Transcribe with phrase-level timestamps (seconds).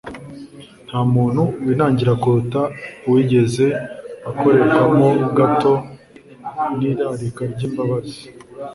[0.87, 2.61] Nta muntu winangira kuruta
[3.07, 3.65] uwigeze
[4.29, 5.73] akorerwamo gato
[6.77, 8.21] n'irarika ry'imbabazi